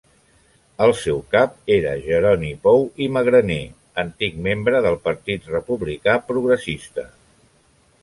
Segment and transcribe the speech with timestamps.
[0.85, 3.59] El seu cap era Jeroni Pou i Magraner,
[4.07, 7.11] antic membre del Partit Republicà Progressista.